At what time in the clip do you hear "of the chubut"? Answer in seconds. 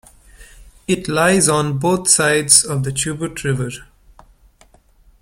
2.65-3.43